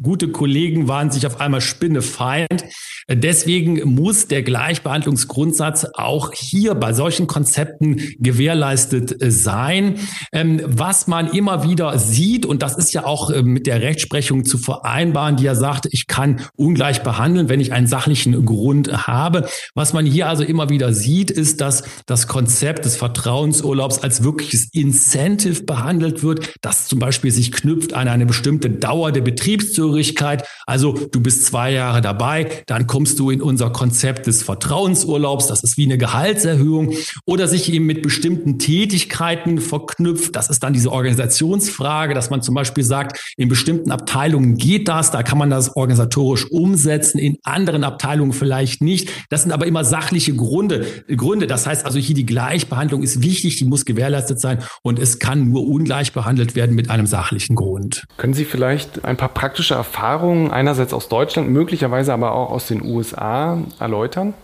Gute 0.02 0.28
Kollegen 0.28 0.88
waren 0.88 1.10
sich 1.10 1.26
auf 1.26 1.38
einmal 1.38 1.60
spinnefeind. 1.60 2.64
Deswegen 3.08 3.94
muss 3.94 4.26
der 4.26 4.42
Gleichbehandlungsgrundsatz 4.42 5.86
auch 5.94 6.32
hier 6.32 6.74
bei 6.74 6.92
solchen 6.92 7.26
Konzepten 7.26 8.00
gewährleistet 8.18 9.14
sein. 9.20 9.96
Ähm, 10.32 10.60
was 10.64 11.06
man 11.06 11.30
immer 11.30 11.62
wieder 11.62 11.98
sieht, 11.98 12.46
und 12.46 12.62
das 12.62 12.76
ist 12.76 12.92
ja 12.92 13.04
auch 13.04 13.30
äh, 13.30 13.42
mit 13.42 13.66
der 13.66 13.80
Rechtsprechung 13.80 14.44
zu 14.44 14.58
vereinbaren, 14.58 15.36
die 15.36 15.44
ja 15.44 15.54
sagt, 15.54 15.86
ich 15.92 16.08
kann 16.08 16.40
ungleich 16.56 17.02
behandeln, 17.02 17.48
wenn 17.48 17.60
ich 17.60 17.72
einen 17.72 17.86
sachlichen 17.86 18.44
Grund 18.44 19.06
habe. 19.06 19.48
Was 19.74 19.92
man 19.92 20.04
hier 20.04 20.28
also 20.28 20.42
immer 20.42 20.68
wieder 20.68 20.92
sieht, 20.92 21.30
ist, 21.30 21.60
dass 21.60 21.84
das 22.06 22.26
Konzept 22.26 22.84
des 22.84 22.96
Vertrauensurlaubs 22.96 24.00
als 24.00 24.24
wirkliches 24.24 24.68
Incentive 24.72 25.62
behandelt 25.62 26.24
wird, 26.24 26.54
das 26.60 26.86
zum 26.86 26.98
Beispiel 26.98 27.30
sich 27.30 27.52
knüpft 27.52 27.94
an 27.94 28.08
eine 28.08 28.26
bestimmte 28.26 28.68
Dauer 28.68 29.12
der 29.12 29.20
Betriebszugehörigkeit. 29.20 30.44
Also 30.66 30.92
du 30.92 31.20
bist 31.20 31.46
zwei 31.46 31.72
Jahre 31.72 32.00
dabei, 32.00 32.48
dann 32.66 32.86
kommst 32.96 33.18
du 33.18 33.28
in 33.28 33.42
unser 33.42 33.68
Konzept 33.68 34.26
des 34.26 34.42
Vertrauensurlaubs. 34.42 35.48
Das 35.48 35.62
ist 35.62 35.76
wie 35.76 35.84
eine 35.84 35.98
Gehaltserhöhung 35.98 36.94
oder 37.26 37.46
sich 37.46 37.70
eben 37.70 37.84
mit 37.84 38.00
bestimmten 38.00 38.58
Tätigkeiten 38.58 39.60
verknüpft. 39.60 40.34
Das 40.34 40.48
ist 40.48 40.62
dann 40.62 40.72
diese 40.72 40.90
Organisationsfrage, 40.90 42.14
dass 42.14 42.30
man 42.30 42.40
zum 42.40 42.54
Beispiel 42.54 42.84
sagt, 42.84 43.34
in 43.36 43.50
bestimmten 43.50 43.90
Abteilungen 43.90 44.56
geht 44.56 44.88
das, 44.88 45.10
da 45.10 45.22
kann 45.22 45.36
man 45.36 45.50
das 45.50 45.76
organisatorisch 45.76 46.50
umsetzen, 46.50 47.18
in 47.18 47.36
anderen 47.42 47.84
Abteilungen 47.84 48.32
vielleicht 48.32 48.80
nicht. 48.80 49.10
Das 49.28 49.42
sind 49.42 49.52
aber 49.52 49.66
immer 49.66 49.84
sachliche 49.84 50.34
Gründe. 50.34 50.86
Gründe. 51.14 51.46
Das 51.46 51.66
heißt 51.66 51.84
also 51.84 51.98
hier 51.98 52.14
die 52.14 52.24
Gleichbehandlung 52.24 53.02
ist 53.02 53.20
wichtig, 53.20 53.56
die 53.58 53.66
muss 53.66 53.84
gewährleistet 53.84 54.40
sein 54.40 54.60
und 54.80 54.98
es 54.98 55.18
kann 55.18 55.50
nur 55.50 55.68
ungleich 55.68 56.14
behandelt 56.14 56.56
werden 56.56 56.74
mit 56.74 56.88
einem 56.88 57.04
sachlichen 57.04 57.56
Grund. 57.56 58.06
Können 58.16 58.32
Sie 58.32 58.46
vielleicht 58.46 59.04
ein 59.04 59.18
paar 59.18 59.34
praktische 59.34 59.74
Erfahrungen 59.74 60.50
einerseits 60.50 60.94
aus 60.94 61.10
Deutschland, 61.10 61.50
möglicherweise 61.50 62.14
aber 62.14 62.32
auch 62.32 62.48
aus 62.48 62.68
den 62.68 62.85
USA 62.86 63.58
erläutern? 63.78 64.34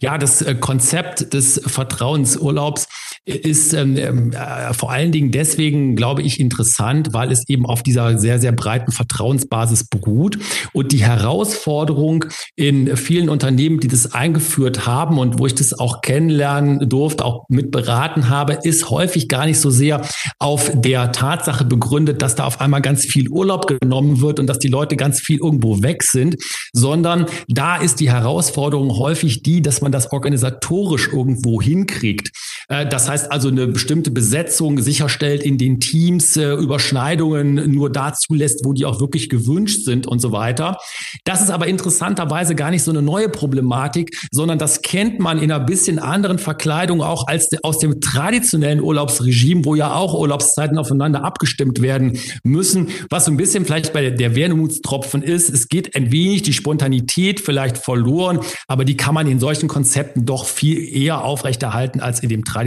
Ja, 0.00 0.18
das 0.18 0.42
äh, 0.42 0.54
Konzept 0.54 1.34
des 1.34 1.60
Vertrauensurlaubs 1.66 2.86
ist 3.24 3.72
ähm, 3.72 4.32
äh, 4.32 4.74
vor 4.74 4.90
allen 4.90 5.12
Dingen 5.12 5.30
deswegen, 5.30 5.94
glaube 5.94 6.22
ich, 6.22 6.40
interessant, 6.40 7.10
weil 7.12 7.30
es 7.30 7.48
eben 7.48 7.66
auf 7.66 7.84
dieser 7.84 8.18
sehr, 8.18 8.40
sehr 8.40 8.50
breiten 8.50 8.90
Vertrauensbasis 8.90 9.84
beruht. 9.84 10.38
Und 10.72 10.90
die 10.90 11.04
Herausforderung 11.04 12.24
in 12.56 12.96
vielen 12.96 13.28
Unternehmen, 13.28 13.78
die 13.78 13.86
das 13.86 14.12
eingeführt 14.12 14.86
haben 14.86 15.18
und 15.18 15.38
wo 15.38 15.46
ich 15.46 15.54
das 15.54 15.72
auch 15.72 16.00
kennenlernen 16.00 16.88
durfte, 16.88 17.24
auch 17.24 17.44
mit 17.48 17.70
beraten 17.70 18.28
habe, 18.28 18.58
ist 18.64 18.90
häufig 18.90 19.28
gar 19.28 19.46
nicht 19.46 19.60
so 19.60 19.70
sehr 19.70 20.02
auf 20.40 20.72
der 20.74 21.12
Tatsache 21.12 21.64
begründet, 21.64 22.22
dass 22.22 22.34
da 22.34 22.44
auf 22.44 22.60
einmal 22.60 22.82
ganz 22.82 23.04
viel 23.04 23.28
Urlaub 23.28 23.68
genommen 23.68 24.20
wird 24.20 24.40
und 24.40 24.48
dass 24.48 24.58
die 24.58 24.68
Leute 24.68 24.96
ganz 24.96 25.20
viel 25.20 25.38
irgendwo 25.38 25.80
weg 25.82 26.02
sind, 26.02 26.36
sondern 26.72 27.26
da 27.48 27.76
ist 27.76 28.00
die 28.00 28.10
Herausforderung 28.10 28.90
häufig 28.98 29.44
die, 29.44 29.62
dass 29.62 29.80
man 29.80 29.92
das 29.92 30.10
organisatorisch 30.10 31.08
irgendwo 31.12 31.62
hinkriegt. 31.62 32.32
Äh, 32.68 32.86
das 32.86 33.08
heißt 33.08 33.30
also 33.30 33.48
eine 33.48 33.66
bestimmte 33.66 34.10
Besetzung 34.10 34.80
sicherstellt 34.80 35.42
in 35.42 35.58
den 35.58 35.80
Teams, 35.80 36.36
äh, 36.36 36.52
Überschneidungen 36.54 37.70
nur 37.72 37.90
da 37.90 38.12
zulässt, 38.12 38.64
wo 38.64 38.72
die 38.72 38.84
auch 38.84 39.00
wirklich 39.00 39.28
gewünscht 39.28 39.84
sind 39.84 40.06
und 40.06 40.20
so 40.20 40.32
weiter. 40.32 40.78
Das 41.24 41.42
ist 41.42 41.50
aber 41.50 41.66
interessanterweise 41.66 42.54
gar 42.54 42.70
nicht 42.70 42.82
so 42.82 42.90
eine 42.90 43.02
neue 43.02 43.28
Problematik, 43.28 44.16
sondern 44.30 44.58
das 44.58 44.82
kennt 44.82 45.18
man 45.18 45.38
in 45.38 45.50
einer 45.50 45.64
bisschen 45.64 45.98
anderen 45.98 46.38
Verkleidung 46.38 47.02
auch 47.02 47.26
als 47.26 47.48
aus 47.62 47.78
dem 47.78 48.00
traditionellen 48.00 48.80
Urlaubsregime, 48.80 49.64
wo 49.64 49.74
ja 49.74 49.94
auch 49.94 50.14
Urlaubszeiten 50.14 50.78
aufeinander 50.78 51.24
abgestimmt 51.24 51.82
werden 51.82 52.18
müssen, 52.42 52.88
was 53.10 53.26
so 53.26 53.30
ein 53.30 53.36
bisschen 53.36 53.64
vielleicht 53.64 53.92
bei 53.92 54.10
der 54.10 54.34
Wermutstropfen 54.34 55.22
ist. 55.22 55.50
Es 55.50 55.68
geht 55.68 55.94
ein 55.96 56.12
wenig 56.12 56.42
die 56.42 56.52
Spontanität 56.52 57.40
vielleicht 57.40 57.78
verloren, 57.78 58.40
aber 58.66 58.84
die 58.84 58.96
kann 58.96 59.14
man 59.14 59.26
in 59.26 59.38
solchen 59.38 59.68
Konzepten 59.68 60.26
doch 60.26 60.46
viel 60.46 60.78
eher 60.78 61.24
aufrechterhalten 61.24 62.00
als 62.00 62.20
in 62.20 62.28
dem 62.28 62.44
traditionellen 62.44 62.61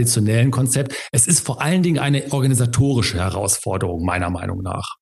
Konzept. 0.50 0.94
Es 1.12 1.26
ist 1.26 1.40
vor 1.40 1.62
allen 1.62 1.82
Dingen 1.82 1.98
eine 1.98 2.32
organisatorische 2.32 3.18
Herausforderung 3.18 4.04
meiner 4.04 4.30
Meinung 4.30 4.62
nach. 4.62 4.96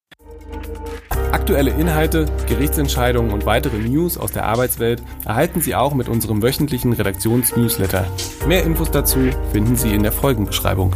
Aktuelle 1.33 1.71
Inhalte, 1.71 2.27
Gerichtsentscheidungen 2.47 3.33
und 3.33 3.45
weitere 3.45 3.77
News 3.79 4.17
aus 4.17 4.33
der 4.33 4.45
Arbeitswelt 4.47 5.03
erhalten 5.25 5.61
Sie 5.61 5.75
auch 5.75 5.93
mit 5.95 6.09
unserem 6.09 6.43
wöchentlichen 6.43 6.93
Redaktionsnewsletter. 6.93 8.07
Mehr 8.47 8.63
Infos 8.63 8.91
dazu 8.91 9.19
finden 9.53 9.77
Sie 9.77 9.93
in 9.93 10.03
der 10.05 10.13
Folgenbeschreibung. 10.13 10.95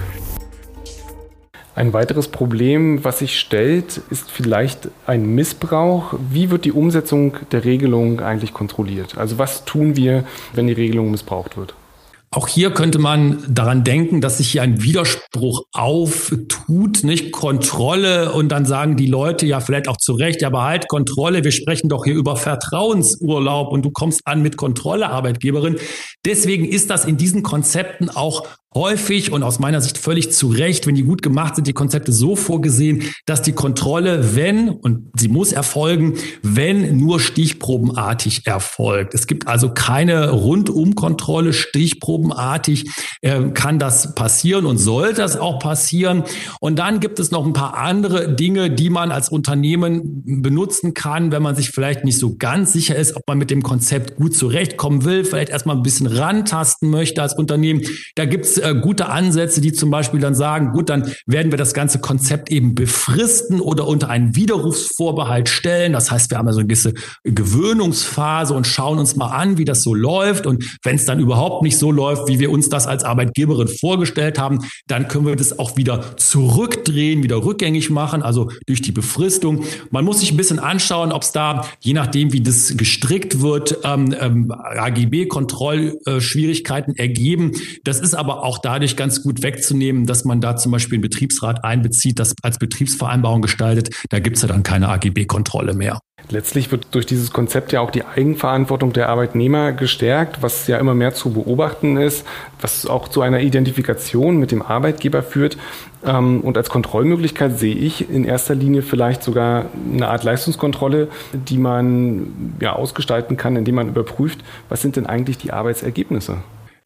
Ein 1.75 1.93
weiteres 1.93 2.27
Problem, 2.27 3.05
was 3.05 3.21
sich 3.21 3.39
stellt, 3.39 4.01
ist 4.11 4.31
vielleicht 4.33 4.89
ein 5.07 5.35
Missbrauch. 5.35 6.15
Wie 6.31 6.51
wird 6.51 6.65
die 6.65 6.73
Umsetzung 6.73 7.37
der 7.53 7.65
Regelung 7.65 8.21
eigentlich 8.21 8.53
kontrolliert? 8.53 9.17
Also 9.17 9.39
was 9.39 9.65
tun 9.65 9.95
wir, 9.95 10.25
wenn 10.55 10.67
die 10.67 10.73
Regelung 10.73 11.13
missbraucht 11.13 11.57
wird? 11.57 11.75
Auch 12.31 12.47
hier 12.47 12.73
könnte 12.73 12.99
man 12.99 13.43
daran 13.49 13.85
denken, 13.85 14.21
dass 14.21 14.37
sich 14.37 14.51
hier 14.51 14.61
ein 14.61 14.83
Widerspruch 14.83 15.63
auftut, 15.73 17.03
nicht 17.03 17.33
Kontrolle 17.33 18.33
und 18.33 18.51
dann 18.51 18.67
sagen 18.67 18.97
die 18.97 19.07
Leute 19.07 19.47
ja 19.47 19.61
vielleicht 19.61 19.89
auch 19.89 19.97
zu 19.97 20.13
Recht, 20.13 20.43
ja, 20.43 20.49
aber 20.49 20.65
halt 20.65 20.89
Kontrolle, 20.89 21.43
wir 21.43 21.53
sprechen 21.53 21.89
doch 21.89 22.05
hier 22.05 22.15
über 22.15 22.37
Vertrauensurlaub 22.37 23.73
und 23.73 23.83
du 23.83 23.91
kommst 23.91 24.21
an 24.27 24.43
mit 24.43 24.59
Kontrolle, 24.59 25.09
Arbeitgeberin. 25.09 25.79
Deswegen 26.27 26.67
ist 26.67 26.91
das 26.91 27.07
in 27.07 27.17
diesen 27.17 27.43
Konzepten 27.43 28.11
auch 28.11 28.47
häufig 28.75 29.33
und 29.33 29.43
aus 29.43 29.59
meiner 29.59 29.81
Sicht 29.81 29.97
völlig 29.97 30.31
zu 30.31 30.49
Recht, 30.49 30.87
wenn 30.87 30.95
die 30.95 31.03
gut 31.03 31.23
gemacht 31.23 31.57
sind, 31.57 31.67
die 31.67 31.73
Konzepte 31.73 32.13
so 32.13 32.37
vorgesehen, 32.37 33.03
dass 33.25 33.41
die 33.41 33.53
Kontrolle, 33.53 34.37
wenn, 34.37 34.69
und 34.69 35.11
sie 35.17 35.29
muss 35.29 35.53
erfolgen, 35.53 36.15
wenn 36.43 36.99
nur 36.99 37.19
stichprobenartig 37.19 38.47
erfolgt. 38.47 39.15
Es 39.15 39.27
gibt 39.27 39.49
also 39.49 39.73
keine 39.73 40.31
Rundumkontrolle, 40.31 41.55
stichprobenartig 41.55 42.91
äh, 43.23 43.49
kann 43.55 43.79
das 43.79 44.15
passieren 44.15 44.67
und 44.67 44.77
soll 44.77 45.15
das 45.15 45.39
auch 45.39 45.59
passieren. 45.59 46.25
Und 46.61 46.79
dann 46.79 47.01
gibt 47.01 47.21
es 47.21 47.31
noch 47.31 47.47
ein 47.47 47.55
paar 47.55 47.77
andere 47.77 48.35
Dinge, 48.35 48.71
die 48.71 48.91
man 48.91 49.13
als 49.13 49.31
Unternehmen 49.31 50.43
benutzen 50.43 50.93
kann, 50.93 51.33
wenn 51.33 51.43
man 51.43 51.57
sich 51.57 51.71
vielleicht 51.71 52.05
nicht 52.05 52.19
so 52.19 52.37
ganz 52.37 52.75
sicher 52.75 52.97
ist, 52.97 53.17
ob 53.17 53.23
man 53.27 53.39
mit 53.39 53.51
dem 53.51 53.63
Konzept 53.63 54.17
gut 54.17 54.37
zurechtkommen 54.37 55.05
will, 55.05 55.25
vielleicht 55.25 55.49
erstmal 55.49 55.77
ein 55.77 55.83
bisschen 55.83 56.07
rantasten 56.07 56.91
möchte 56.91 57.23
als 57.23 57.35
Unternehmen. 57.35 57.81
Da 58.15 58.27
gibt 58.27 58.45
es 58.45 58.58
äh, 58.59 58.75
gute 58.81 59.09
Ansätze, 59.09 59.61
die 59.61 59.73
zum 59.73 59.91
Beispiel 59.91 60.21
dann 60.21 60.35
sagen, 60.35 60.73
gut, 60.73 60.89
dann 60.89 61.13
werden 61.27 61.53
wir 61.53 61.59
das 61.59 61.75
ganze 61.75 62.01
Konzept 62.01 62.51
eben 62.51 62.75
befristen 62.75 63.61
oder 63.61 63.87
unter 63.87 64.09
einen 64.09 64.37
Widerrufsvorbehalt 64.37 65.49
stellen. 65.49 65.93
Das 65.93 66.11
heißt, 66.11 66.31
wir 66.31 66.39
haben 66.39 66.49
also 66.49 66.61
eine 66.61 66.69
gewisse 66.69 66.95
Gewöhnungsphase 67.25 68.55
und 68.55 68.67
schauen 68.67 68.99
uns 68.99 69.17
mal 69.17 69.29
an, 69.29 69.59
wie 69.59 69.65
das 69.65 69.83
so 69.83 69.95
läuft. 69.95 70.47
Und 70.47 70.65
wenn 70.83 70.97
es 70.97 71.05
dann 71.05 71.21
überhaupt 71.21 71.63
nicht 71.63 71.79
so 71.79 71.93
läuft, 71.93 72.29
wie 72.29 72.39
wir 72.39 72.51
uns 72.51 72.69
das 72.69 72.87
als 72.87 73.05
Arbeitgeberin 73.05 73.69
vorgestellt 73.69 74.39
haben, 74.39 74.61
dann 74.87 75.09
können 75.09 75.27
wir 75.27 75.37
das 75.37 75.59
auch 75.59 75.77
wieder 75.77 76.17
zurückdrehen, 76.17 77.23
wieder 77.23 77.45
rückgängig 77.45 77.91
machen, 77.91 78.23
also 78.23 78.51
durch 78.67 78.83
die 78.83 78.93
Befristung. 78.93 79.65
Man 79.91 80.05
muss 80.05 80.21
sich 80.21 80.33
ein 80.33 80.37
bisschen 80.37 80.59
anschauen, 80.59 81.13
ob 81.13 81.23
es 81.23 81.33
da, 81.33 81.67
je 81.81 81.93
nachdem, 81.93 82.33
wie 82.33 82.41
das 82.41 82.77
gestrickt 82.77 83.41
wird, 83.41 83.79
ähm, 83.85 84.15
ähm, 84.19 84.51
AGB-Kontrollschwierigkeiten 84.51 86.97
ergeben. 86.97 87.53
Das 87.85 88.01
ist 88.01 88.15
aber 88.15 88.43
auch 88.43 88.48
dadurch 88.57 88.97
ganz 88.97 89.23
gut 89.23 89.43
wegzunehmen, 89.43 90.07
dass 90.07 90.25
man 90.25 90.41
da 90.41 90.57
zum 90.57 90.73
Beispiel 90.73 90.97
einen 90.97 91.03
Betriebsrat 91.03 91.63
einbezieht, 91.63 92.19
das 92.19 92.35
als 92.43 92.59
Betriebsvereinbarung 92.59 93.43
gestaltet. 93.43 93.91
Da 94.09 94.21
gibt 94.21 94.37
es 94.37 94.43
ja 94.43 94.49
dann 94.49 94.63
keine 94.63 94.89
AGB-Kontrolle 94.89 95.75
mehr. 95.75 96.01
Letztlich 96.31 96.71
wird 96.73 96.89
durch 96.91 97.07
dieses 97.07 97.31
Konzept 97.31 97.73
ja 97.73 97.81
auch 97.81 97.91
die 97.91 98.05
Eigenverantwortung 98.05 98.93
der 98.93 99.09
Arbeitnehmer 99.09 99.73
gestärkt, 99.73 100.43
was 100.43 100.67
ja 100.67 100.79
immer 100.79 100.95
mehr 100.95 101.15
zu 101.15 101.31
beobachten 101.31 101.97
ist, 101.97 102.27
was 102.61 102.87
auch 102.87 103.09
zu 103.09 103.23
einer 103.23 103.41
Identifikation 103.41 104.37
mit 104.37 104.51
dem 104.51 104.61
Arbeitgeber 104.61 105.23
führt. 105.23 105.57
Ähm, 106.05 106.41
und 106.41 106.57
als 106.57 106.71
Kontrollmöglichkeit 106.71 107.59
sehe 107.59 107.75
ich 107.75 108.11
in 108.11 108.25
erster 108.25 108.55
Linie 108.55 108.83
vielleicht 108.83 109.23
sogar 109.23 109.67
eine 109.93 110.09
Art 110.09 110.25
Leistungskontrolle, 110.25 111.09
die 111.33 111.59
man 111.59 112.57
ja 112.61 112.75
ausgestalten 112.75 113.37
kann, 113.37 113.57
indem 113.57 113.77
man 113.77 113.89
überprüft, 113.89 114.41
was 114.69 114.83
sind 114.83 114.97
denn 114.97 115.07
eigentlich 115.07 115.39
die 115.39 115.53
Arbeitsergebnisse. 115.53 116.39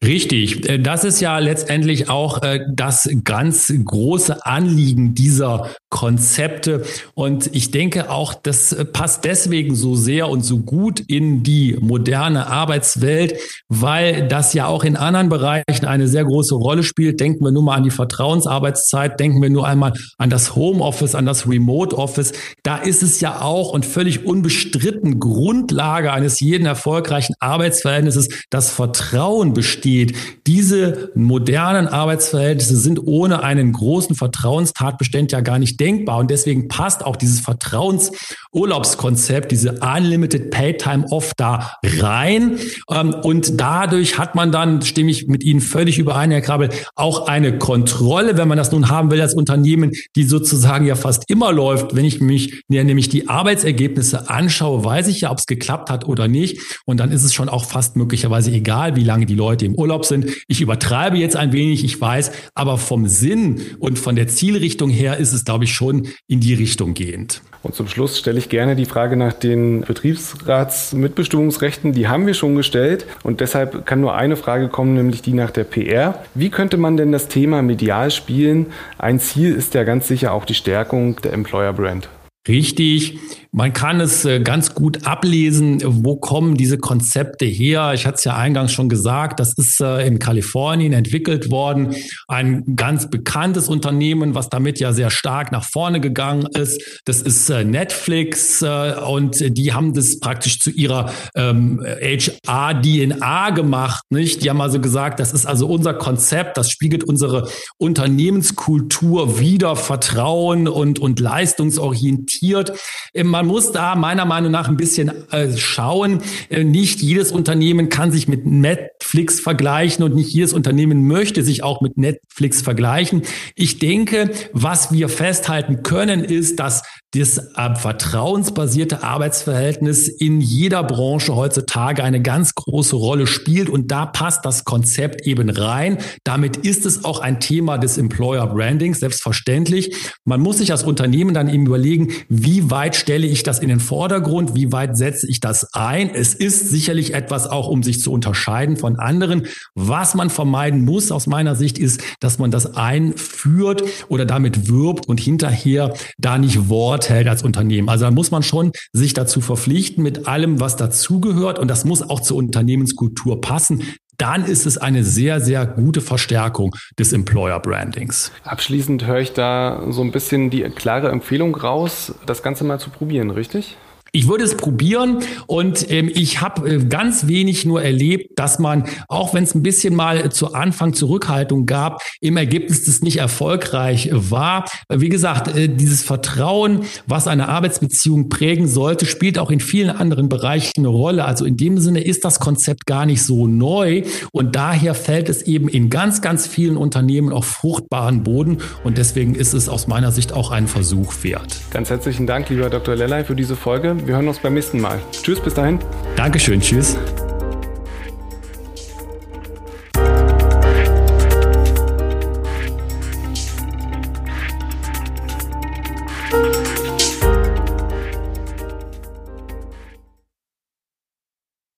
Richtig. 0.03 0.67
Äh, 0.67 0.79
das 0.79 1.03
ist 1.05 1.21
ja 1.21 1.39
letztendlich 1.39 2.09
auch 2.09 2.41
äh, 2.43 2.59
das 2.69 3.09
ganz 3.23 3.73
große 3.83 4.45
Anliegen 4.45 5.15
dieser 5.15 5.69
Konzepte. 5.89 6.83
Und 7.13 7.49
ich 7.55 7.71
denke 7.71 8.09
auch, 8.09 8.33
das 8.33 8.75
passt 8.91 9.23
deswegen 9.23 9.75
so 9.75 9.95
sehr 9.95 10.27
und 10.27 10.41
so 10.41 10.59
gut 10.59 10.99
in 10.99 11.43
die 11.43 11.77
moderne 11.79 12.47
Arbeitswelt, 12.47 13.35
weil 13.69 14.27
das 14.27 14.53
ja 14.53 14.67
auch 14.67 14.83
in 14.83 14.97
anderen 14.97 15.29
Bereichen 15.29 15.85
eine 15.85 16.07
sehr 16.07 16.25
große 16.25 16.55
Rolle 16.55 16.83
spielt. 16.83 17.19
Denken 17.19 17.45
wir 17.45 17.51
nur 17.51 17.63
mal 17.63 17.75
an 17.75 17.83
die 17.83 17.91
Vertrauensarbeitszeit, 17.91 19.19
denken 19.19 19.41
wir 19.41 19.49
nur 19.49 19.67
einmal 19.67 19.93
an 20.17 20.29
das 20.29 20.55
Homeoffice, 20.55 21.15
an 21.15 21.25
das 21.25 21.47
Remote 21.47 21.97
Office. 21.97 22.33
Da 22.63 22.77
ist 22.77 23.03
es 23.03 23.21
ja 23.21 23.41
auch 23.41 23.71
und 23.71 23.85
völlig 23.85 24.25
unbestritten 24.25 25.19
Grundlage 25.19 26.11
eines 26.11 26.39
jeden 26.39 26.65
erfolgreichen 26.65 27.35
Arbeitsverhältnisses, 27.39 28.29
dass 28.49 28.71
Vertrauen 28.71 29.53
besteht 29.53 29.92
geht. 29.93 30.15
Diese 30.47 31.11
modernen 31.15 31.87
Arbeitsverhältnisse 31.87 32.77
sind 32.77 32.99
ohne 33.05 33.43
einen 33.43 33.73
großen 33.73 34.15
Vertrauenstatbestand 34.15 35.31
ja 35.31 35.41
gar 35.41 35.59
nicht 35.59 35.79
denkbar. 35.79 36.17
Und 36.17 36.31
deswegen 36.31 36.67
passt 36.67 37.05
auch 37.05 37.15
dieses 37.15 37.41
Vertrauensurlaubskonzept, 37.41 39.51
diese 39.51 39.79
Unlimited 39.81 40.49
Pay 40.49 40.77
Time 40.77 41.05
Off 41.11 41.33
da 41.37 41.73
rein. 41.83 42.57
Ähm, 42.89 43.13
und 43.13 43.59
dadurch 43.59 44.17
hat 44.17 44.35
man 44.35 44.51
dann, 44.51 44.81
stimme 44.81 45.11
ich 45.11 45.27
mit 45.27 45.43
Ihnen 45.43 45.61
völlig 45.61 45.99
überein, 45.99 46.31
Herr 46.31 46.41
Krabbel, 46.41 46.69
auch 46.95 47.27
eine 47.27 47.59
Kontrolle, 47.59 48.37
wenn 48.37 48.47
man 48.47 48.57
das 48.57 48.71
nun 48.71 48.89
haben 48.89 49.11
will 49.11 49.21
als 49.21 49.35
Unternehmen, 49.35 49.91
die 50.15 50.23
sozusagen 50.23 50.85
ja 50.85 50.95
fast 50.95 51.29
immer 51.29 51.51
läuft. 51.51 51.95
Wenn 51.95 52.05
ich 52.05 52.19
mich 52.19 52.63
nämlich 52.67 53.09
die 53.09 53.29
Arbeitsergebnisse 53.29 54.29
anschaue, 54.29 54.83
weiß 54.83 55.07
ich 55.07 55.21
ja, 55.21 55.31
ob 55.31 55.37
es 55.37 55.45
geklappt 55.45 55.89
hat 55.89 56.07
oder 56.07 56.27
nicht. 56.27 56.59
Und 56.85 56.99
dann 56.99 57.11
ist 57.11 57.23
es 57.23 57.33
schon 57.33 57.49
auch 57.49 57.65
fast 57.65 57.95
möglicherweise 57.95 58.51
egal, 58.51 58.95
wie 58.95 59.03
lange 59.03 59.25
die 59.25 59.35
Leute 59.35 59.65
im 59.65 59.75
Urlaub 59.83 60.05
sind. 60.05 60.27
Ich 60.47 60.61
übertreibe 60.61 61.17
jetzt 61.17 61.35
ein 61.35 61.51
wenig, 61.51 61.83
ich 61.83 61.99
weiß, 61.99 62.31
aber 62.55 62.77
vom 62.77 63.07
Sinn 63.07 63.59
und 63.79 63.99
von 63.99 64.15
der 64.15 64.29
Zielrichtung 64.29 64.89
her 64.89 65.17
ist 65.17 65.33
es, 65.33 65.43
glaube 65.43 65.65
ich, 65.65 65.73
schon 65.73 66.07
in 66.27 66.39
die 66.39 66.53
Richtung 66.53 66.93
gehend. 66.93 67.41
Und 67.63 67.75
zum 67.75 67.87
Schluss 67.87 68.17
stelle 68.17 68.39
ich 68.39 68.47
gerne 68.47 68.77
die 68.77 68.85
Frage 68.85 69.17
nach 69.17 69.33
den 69.33 69.81
Betriebsratsmitbestimmungsrechten. 69.81 71.91
Die 71.91 72.07
haben 72.07 72.27
wir 72.27 72.33
schon 72.33 72.55
gestellt 72.55 73.05
und 73.23 73.41
deshalb 73.41 73.85
kann 73.85 73.99
nur 73.99 74.15
eine 74.15 74.37
Frage 74.37 74.69
kommen, 74.69 74.93
nämlich 74.93 75.21
die 75.21 75.33
nach 75.33 75.51
der 75.51 75.65
PR. 75.65 76.23
Wie 76.33 76.49
könnte 76.49 76.77
man 76.77 76.95
denn 76.95 77.11
das 77.11 77.27
Thema 77.27 77.61
medial 77.61 78.09
spielen? 78.11 78.67
Ein 78.97 79.19
Ziel 79.19 79.53
ist 79.53 79.73
ja 79.73 79.83
ganz 79.83 80.07
sicher 80.07 80.31
auch 80.33 80.45
die 80.45 80.55
Stärkung 80.55 81.19
der 81.21 81.33
Employer 81.33 81.73
Brand. 81.73 82.07
Richtig. 82.47 83.17
Man 83.55 83.71
kann 83.71 84.01
es 84.01 84.25
äh, 84.25 84.41
ganz 84.41 84.73
gut 84.73 85.05
ablesen, 85.05 85.81
wo 85.85 86.17
kommen 86.17 86.57
diese 86.57 86.77
Konzepte 86.77 87.45
her. 87.45 87.91
Ich 87.93 88.05
hatte 88.05 88.15
es 88.15 88.23
ja 88.25 88.35
eingangs 88.35 88.73
schon 88.73 88.89
gesagt, 88.89 89.39
das 89.39 89.53
ist 89.57 89.79
äh, 89.79 90.05
in 90.05 90.19
Kalifornien 90.19 90.91
entwickelt 90.91 91.51
worden. 91.51 91.95
Ein 92.27 92.75
ganz 92.75 93.09
bekanntes 93.09 93.69
Unternehmen, 93.69 94.35
was 94.35 94.49
damit 94.49 94.79
ja 94.79 94.91
sehr 94.91 95.09
stark 95.09 95.53
nach 95.53 95.63
vorne 95.63 96.01
gegangen 96.01 96.47
ist. 96.47 97.01
Das 97.05 97.21
ist 97.21 97.49
äh, 97.49 97.63
Netflix 97.63 98.63
und 98.63 99.57
die 99.57 99.73
haben 99.73 99.93
das 99.93 100.19
praktisch 100.19 100.59
zu 100.59 100.71
ihrer 100.71 101.11
HR-DNA 101.35 103.49
ähm, 103.49 103.55
gemacht. 103.55 104.03
Nicht? 104.09 104.43
Die 104.43 104.49
haben 104.49 104.61
also 104.61 104.79
gesagt, 104.79 105.19
das 105.19 105.33
ist 105.33 105.45
also 105.45 105.67
unser 105.67 105.93
Konzept, 105.93 106.57
das 106.57 106.71
spiegelt 106.71 107.03
unsere 107.03 107.47
Unternehmenskultur 107.77 109.39
wider, 109.39 109.75
Vertrauen 109.75 110.67
und, 110.67 110.99
und 110.99 111.19
leistungsorientiert 111.19 112.32
diskutiert. 112.33 112.73
Äh, 113.13 113.23
man 113.23 113.45
muss 113.45 113.71
da 113.71 113.95
meiner 113.95 114.25
Meinung 114.25 114.51
nach 114.51 114.67
ein 114.67 114.77
bisschen 114.77 115.11
äh, 115.31 115.55
schauen. 115.57 116.21
Äh, 116.49 116.63
nicht 116.63 117.01
jedes 117.01 117.31
Unternehmen 117.31 117.89
kann 117.89 118.11
sich 118.11 118.27
mit 118.27 118.45
Netflix 118.45 119.39
vergleichen 119.39 120.03
und 120.03 120.15
nicht 120.15 120.33
jedes 120.33 120.53
Unternehmen 120.53 121.07
möchte 121.07 121.43
sich 121.43 121.63
auch 121.63 121.81
mit 121.81 121.97
Netflix 121.97 122.61
vergleichen. 122.61 123.23
Ich 123.55 123.79
denke, 123.79 124.31
was 124.51 124.91
wir 124.91 125.09
festhalten 125.09 125.83
können, 125.83 126.23
ist, 126.23 126.59
dass 126.59 126.83
das 127.13 127.37
äh, 127.37 127.75
vertrauensbasierte 127.75 129.03
Arbeitsverhältnis 129.03 130.07
in 130.07 130.41
jeder 130.41 130.83
Branche 130.83 131.35
heutzutage 131.35 132.03
eine 132.03 132.21
ganz 132.21 132.55
große 132.55 132.95
Rolle 132.95 133.27
spielt 133.27 133.69
und 133.69 133.91
da 133.91 134.05
passt 134.05 134.45
das 134.45 134.63
Konzept 134.63 135.27
eben 135.27 135.49
rein. 135.49 135.99
Damit 136.23 136.57
ist 136.57 136.85
es 136.85 137.05
auch 137.05 137.19
ein 137.19 137.39
Thema 137.39 137.77
des 137.77 137.97
Employer 137.97 138.47
Brandings, 138.47 138.99
selbstverständlich. 138.99 139.95
Man 140.25 140.41
muss 140.41 140.57
sich 140.57 140.71
als 140.71 140.83
Unternehmen 140.83 141.33
dann 141.33 141.49
eben 141.49 141.67
überlegen, 141.67 142.11
wie 142.29 142.69
weit 142.71 142.95
stelle 142.95 143.27
ich 143.27 143.43
das 143.43 143.59
in 143.59 143.69
den 143.69 143.79
Vordergrund, 143.79 144.55
wie 144.55 144.71
weit 144.71 144.97
setze 144.97 145.29
ich 145.29 145.39
das 145.39 145.73
ein. 145.73 146.09
Es 146.13 146.33
ist 146.33 146.69
sicherlich 146.69 147.13
etwas 147.13 147.47
auch, 147.47 147.67
um 147.67 147.83
sich 147.83 148.01
zu 148.01 148.11
unterscheiden 148.11 148.77
von 148.77 148.97
anderen. 148.97 149.47
Was 149.75 150.15
man 150.15 150.29
vermeiden 150.29 150.85
muss 150.85 151.11
aus 151.11 151.27
meiner 151.27 151.55
Sicht 151.55 151.77
ist, 151.77 152.01
dass 152.19 152.39
man 152.39 152.51
das 152.51 152.75
einführt 152.75 153.83
oder 154.07 154.25
damit 154.25 154.67
wirbt 154.67 155.07
und 155.07 155.19
hinterher 155.19 155.93
da 156.17 156.37
nicht 156.37 156.69
Wort 156.69 157.09
hält 157.09 157.27
als 157.27 157.43
Unternehmen. 157.43 157.89
Also 157.89 158.05
da 158.05 158.11
muss 158.11 158.31
man 158.31 158.43
schon 158.43 158.71
sich 158.91 159.13
dazu 159.13 159.41
verpflichten 159.41 160.03
mit 160.03 160.27
allem, 160.27 160.59
was 160.59 160.75
dazugehört 160.75 161.59
und 161.59 161.67
das 161.67 161.85
muss 161.85 162.01
auch 162.01 162.21
zur 162.21 162.37
Unternehmenskultur 162.37 163.41
passen 163.41 163.83
dann 164.17 164.45
ist 164.45 164.65
es 164.65 164.77
eine 164.77 165.03
sehr, 165.03 165.41
sehr 165.41 165.65
gute 165.65 166.01
Verstärkung 166.01 166.75
des 166.97 167.13
Employer 167.13 167.59
Brandings. 167.59 168.31
Abschließend 168.43 169.05
höre 169.05 169.19
ich 169.19 169.33
da 169.33 169.83
so 169.89 170.01
ein 170.01 170.11
bisschen 170.11 170.49
die 170.49 170.63
klare 170.63 171.09
Empfehlung 171.09 171.55
raus, 171.55 172.13
das 172.25 172.43
Ganze 172.43 172.63
mal 172.63 172.79
zu 172.79 172.89
probieren, 172.89 173.31
richtig? 173.31 173.77
Ich 174.15 174.27
würde 174.27 174.43
es 174.43 174.55
probieren 174.55 175.23
und 175.47 175.89
ähm, 175.89 176.07
ich 176.13 176.39
habe 176.39 176.69
äh, 176.69 176.85
ganz 176.85 177.25
wenig 177.25 177.65
nur 177.65 177.81
erlebt, 177.81 178.37
dass 178.37 178.59
man, 178.59 178.83
auch 179.07 179.33
wenn 179.33 179.43
es 179.43 179.55
ein 179.55 179.63
bisschen 179.63 179.95
mal 179.95 180.31
zu 180.31 180.53
Anfang 180.53 180.93
Zurückhaltung 180.93 181.65
gab, 181.65 181.99
im 182.21 182.37
Ergebnis 182.37 182.85
das 182.85 183.01
nicht 183.01 183.17
erfolgreich 183.17 184.11
war. 184.13 184.65
Wie 184.87 185.09
gesagt, 185.09 185.57
äh, 185.57 185.67
dieses 185.67 186.03
Vertrauen, 186.03 186.81
was 187.07 187.25
eine 187.25 187.49
Arbeitsbeziehung 187.49 188.29
prägen 188.29 188.67
sollte, 188.67 189.07
spielt 189.07 189.39
auch 189.39 189.49
in 189.49 189.59
vielen 189.59 189.89
anderen 189.89 190.29
Bereichen 190.29 190.73
eine 190.77 190.89
Rolle. 190.89 191.25
Also 191.25 191.43
in 191.43 191.57
dem 191.57 191.79
Sinne 191.79 192.03
ist 192.03 192.23
das 192.23 192.39
Konzept 192.39 192.85
gar 192.85 193.07
nicht 193.07 193.23
so 193.23 193.47
neu 193.47 194.03
und 194.31 194.55
daher 194.55 194.93
fällt 194.93 195.27
es 195.27 195.41
eben 195.41 195.67
in 195.67 195.89
ganz, 195.89 196.21
ganz 196.21 196.45
vielen 196.45 196.77
Unternehmen 196.77 197.33
auf 197.33 197.45
fruchtbaren 197.47 198.21
Boden 198.21 198.59
und 198.83 198.99
deswegen 198.99 199.33
ist 199.33 199.55
es 199.55 199.67
aus 199.67 199.87
meiner 199.87 200.11
Sicht 200.11 200.33
auch 200.33 200.51
ein 200.51 200.67
Versuch 200.67 201.15
wert. 201.23 201.61
Ganz 201.71 201.89
herzlichen 201.89 202.27
Dank, 202.27 202.47
lieber 202.49 202.69
Dr. 202.69 202.95
Lellay, 202.95 203.23
für 203.23 203.35
diese 203.35 203.55
Folge. 203.55 204.02
Wir 204.05 204.15
hören 204.15 204.27
uns 204.27 204.39
beim 204.39 204.53
nächsten 204.53 204.81
Mal. 204.81 204.99
Tschüss, 205.11 205.39
bis 205.39 205.53
dahin. 205.53 205.79
Dankeschön, 206.15 206.59
tschüss. 206.59 206.97